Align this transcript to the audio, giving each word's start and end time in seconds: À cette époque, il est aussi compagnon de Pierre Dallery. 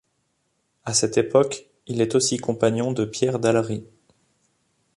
À 0.83 0.95
cette 0.95 1.19
époque, 1.19 1.69
il 1.85 2.01
est 2.01 2.15
aussi 2.15 2.37
compagnon 2.37 2.91
de 2.91 3.05
Pierre 3.05 3.37
Dallery. 3.37 3.85